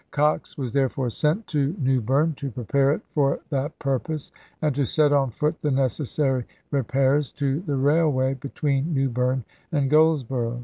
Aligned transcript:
Cox 0.09 0.57
was 0.57 0.71
therefore 0.71 1.11
sent 1.11 1.45
to 1.49 1.75
New 1.77 2.01
Berne 2.01 2.33
to 2.37 2.49
prepare 2.49 2.91
it 2.93 3.03
for 3.13 3.39
that 3.51 3.77
purpose, 3.77 4.31
and 4.59 4.73
to 4.73 4.83
set 4.83 5.13
on 5.13 5.29
foot 5.29 5.61
the 5.61 5.69
necessary 5.69 6.43
repairs 6.71 7.31
to 7.33 7.59
the 7.59 7.75
railway 7.77 8.33
between 8.33 8.95
New 8.95 9.09
Berne 9.09 9.43
and 9.71 9.91
Goldsboro'. 9.91 10.59